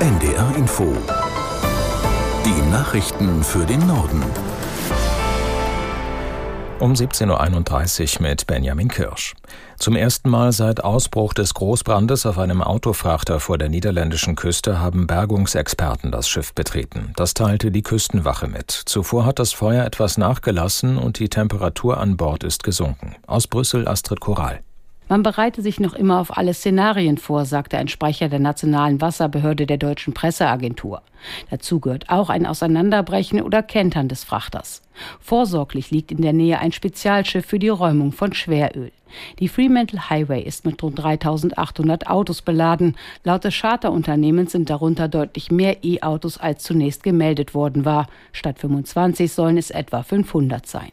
[0.00, 0.96] NDR Info.
[2.44, 4.22] Die Nachrichten für den Norden.
[6.78, 9.34] Um 17.31 Uhr mit Benjamin Kirsch.
[9.76, 15.08] Zum ersten Mal seit Ausbruch des Großbrandes auf einem Autofrachter vor der niederländischen Küste haben
[15.08, 17.12] Bergungsexperten das Schiff betreten.
[17.16, 18.70] Das teilte die Küstenwache mit.
[18.70, 23.16] Zuvor hat das Feuer etwas nachgelassen und die Temperatur an Bord ist gesunken.
[23.26, 24.60] Aus Brüssel Astrid Koral.
[25.08, 29.66] Man bereite sich noch immer auf alle Szenarien vor, sagte ein Sprecher der Nationalen Wasserbehörde
[29.66, 31.02] der deutschen Presseagentur.
[31.50, 34.82] Dazu gehört auch ein Auseinanderbrechen oder Kentern des Frachters.
[35.20, 38.92] Vorsorglich liegt in der Nähe ein Spezialschiff für die Räumung von Schweröl.
[39.38, 42.96] Die Fremantle Highway ist mit rund 3800 Autos beladen.
[43.24, 48.08] Laut des Charterunternehmens sind darunter deutlich mehr E-Autos als zunächst gemeldet worden war.
[48.32, 50.92] Statt 25 sollen es etwa 500 sein.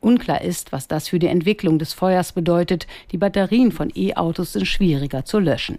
[0.00, 2.86] Unklar ist, was das für die Entwicklung des Feuers bedeutet.
[3.10, 5.78] Die Batterien von E-Autos sind schwieriger zu löschen.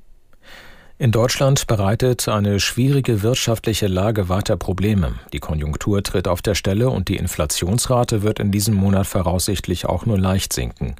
[0.99, 5.15] In Deutschland bereitet eine schwierige wirtschaftliche Lage weiter Probleme.
[5.33, 10.05] Die Konjunktur tritt auf der Stelle und die Inflationsrate wird in diesem Monat voraussichtlich auch
[10.05, 10.95] nur leicht sinken.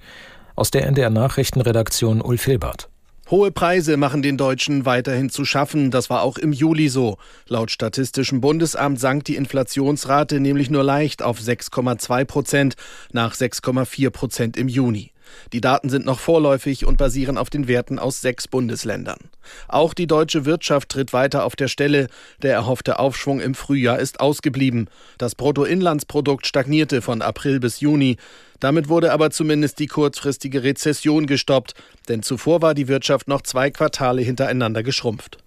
[0.55, 2.89] Aus der NDR Nachrichtenredaktion Ulf Hilbert.
[3.31, 5.91] Hohe Preise machen den Deutschen weiterhin zu schaffen.
[5.91, 7.17] Das war auch im Juli so.
[7.47, 12.75] Laut Statistischem Bundesamt sank die Inflationsrate nämlich nur leicht auf 6,2 Prozent
[13.13, 15.12] nach 6,4 Prozent im Juni.
[15.51, 19.19] Die Daten sind noch vorläufig und basieren auf den Werten aus sechs Bundesländern.
[19.67, 22.07] Auch die deutsche Wirtschaft tritt weiter auf der Stelle.
[22.41, 24.89] Der erhoffte Aufschwung im Frühjahr ist ausgeblieben.
[25.17, 28.17] Das Bruttoinlandsprodukt stagnierte von April bis Juni.
[28.59, 31.73] Damit wurde aber zumindest die kurzfristige Rezession gestoppt,
[32.07, 35.42] denn zuvor war die Wirtschaft noch zwei Quartale hintereinander geschrumpft.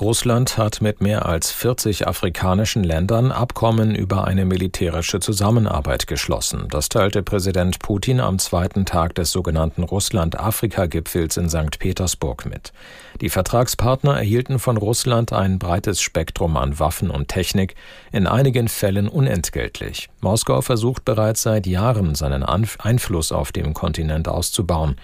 [0.00, 6.66] Russland hat mit mehr als 40 afrikanischen Ländern Abkommen über eine militärische Zusammenarbeit geschlossen.
[6.68, 11.78] Das teilte Präsident Putin am zweiten Tag des sogenannten Russland-Afrika-Gipfels in St.
[11.78, 12.72] Petersburg mit.
[13.20, 17.76] Die Vertragspartner erhielten von Russland ein breites Spektrum an Waffen und Technik,
[18.10, 20.08] in einigen Fällen unentgeltlich.
[20.20, 24.96] Moskau versucht bereits seit Jahren, seinen Einfluss auf dem Kontinent auszubauen.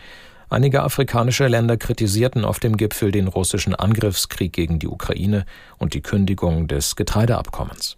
[0.51, 5.47] Einige afrikanische Länder kritisierten auf dem Gipfel den russischen Angriffskrieg gegen die Ukraine
[5.79, 7.97] und die Kündigung des Getreideabkommens.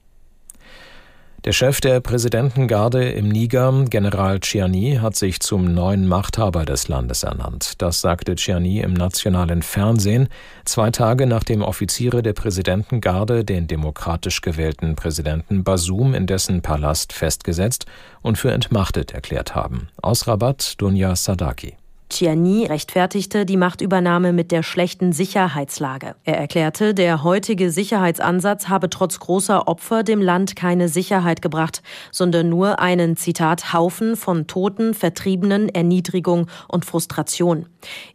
[1.45, 7.25] Der Chef der Präsidentengarde im Niger, General Chiani, hat sich zum neuen Machthaber des Landes
[7.25, 7.83] ernannt.
[7.83, 10.29] Das sagte Chiani im nationalen Fernsehen,
[10.65, 17.87] zwei Tage nachdem Offiziere der Präsidentengarde den demokratisch gewählten Präsidenten Basum in dessen Palast festgesetzt
[18.21, 19.89] und für entmachtet erklärt haben.
[20.01, 21.77] Aus Rabat, Dunja Sadaki.
[22.13, 26.15] Ciani rechtfertigte die Machtübernahme mit der schlechten Sicherheitslage.
[26.25, 32.51] Er erklärte, der heutige Sicherheitsansatz habe trotz großer Opfer dem Land keine Sicherheit gebracht, sondern
[32.51, 37.67] nur einen, Zitat, Haufen von Toten, Vertriebenen, Erniedrigung und Frustration.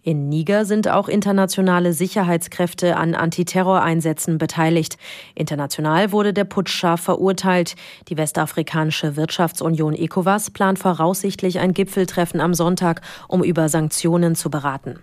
[0.03, 4.97] In Niger sind auch internationale Sicherheitskräfte an Antiterroreinsätzen beteiligt.
[5.33, 7.75] International wurde der Putsch scharf verurteilt.
[8.09, 14.49] Die westafrikanische Wirtschaftsunion ECOWAS plant voraussichtlich ein Gipfeltreffen am Sonntag, um über Sanktionen Sanktionen zu
[14.49, 14.99] beraten.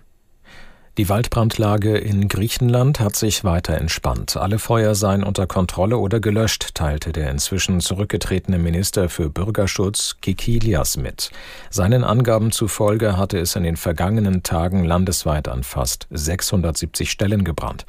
[0.98, 4.36] Die Waldbrandlage in Griechenland hat sich weiter entspannt.
[4.36, 10.98] Alle Feuer seien unter Kontrolle oder gelöscht, teilte der inzwischen zurückgetretene Minister für Bürgerschutz Kikilias
[10.98, 11.30] mit.
[11.70, 17.86] Seinen Angaben zufolge hatte es in den vergangenen Tagen landesweit an fast 670 Stellen gebrannt.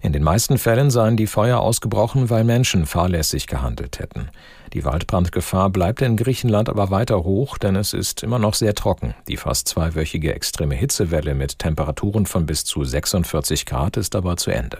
[0.00, 4.30] In den meisten Fällen seien die Feuer ausgebrochen, weil Menschen fahrlässig gehandelt hätten.
[4.72, 9.14] Die Waldbrandgefahr bleibt in Griechenland aber weiter hoch, denn es ist immer noch sehr trocken.
[9.26, 14.50] Die fast zweiwöchige extreme Hitzewelle mit Temperaturen von bis zu 46 Grad ist aber zu
[14.50, 14.78] Ende.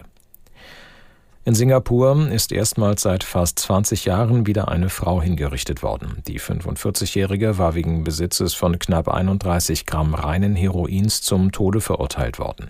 [1.45, 6.21] In Singapur ist erstmals seit fast 20 Jahren wieder eine Frau hingerichtet worden.
[6.27, 12.69] Die 45-Jährige war wegen Besitzes von knapp 31 Gramm reinen Heroins zum Tode verurteilt worden.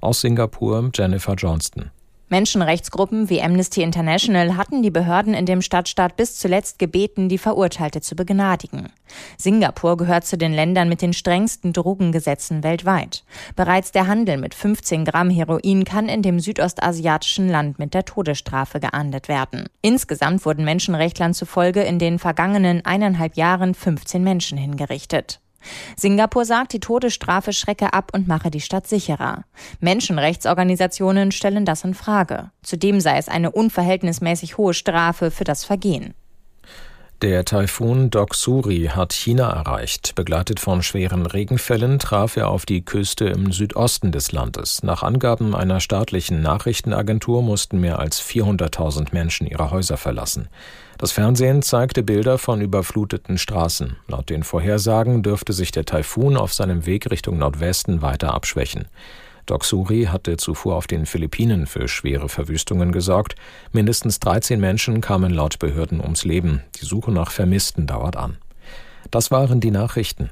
[0.00, 1.90] Aus Singapur Jennifer Johnston.
[2.32, 8.00] Menschenrechtsgruppen wie Amnesty International hatten die Behörden in dem Stadtstaat bis zuletzt gebeten, die Verurteilte
[8.00, 8.88] zu begnadigen.
[9.36, 13.22] Singapur gehört zu den Ländern mit den strengsten Drogengesetzen weltweit.
[13.54, 18.80] Bereits der Handel mit 15 Gramm Heroin kann in dem südostasiatischen Land mit der Todesstrafe
[18.80, 19.66] geahndet werden.
[19.82, 25.41] Insgesamt wurden Menschenrechtlern zufolge in den vergangenen eineinhalb Jahren 15 Menschen hingerichtet.
[25.96, 29.44] Singapur sagt, die Todesstrafe schrecke ab und mache die Stadt sicherer.
[29.80, 32.50] Menschenrechtsorganisationen stellen das in Frage.
[32.62, 36.14] Zudem sei es eine unverhältnismäßig hohe Strafe für das Vergehen.
[37.22, 40.16] Der Taifun Doksuri hat China erreicht.
[40.16, 44.82] Begleitet von schweren Regenfällen traf er auf die Küste im Südosten des Landes.
[44.82, 50.48] Nach Angaben einer staatlichen Nachrichtenagentur mussten mehr als 400.000 Menschen ihre Häuser verlassen.
[51.02, 53.96] Das Fernsehen zeigte Bilder von überfluteten Straßen.
[54.06, 58.86] Laut den Vorhersagen dürfte sich der Taifun auf seinem Weg Richtung Nordwesten weiter abschwächen.
[59.46, 63.34] Doc Suri hatte zuvor auf den Philippinen für schwere Verwüstungen gesorgt.
[63.72, 66.62] Mindestens 13 Menschen kamen laut Behörden ums Leben.
[66.80, 68.36] Die Suche nach Vermissten dauert an.
[69.10, 70.30] Das waren die Nachrichten.